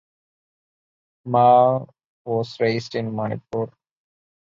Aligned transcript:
Hmar 1.27 1.87
was 2.25 2.59
raised 2.59 2.95
in 2.95 3.15
Manipur. 3.15 3.71